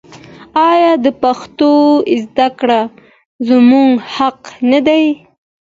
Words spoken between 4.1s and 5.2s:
حق نه دی؟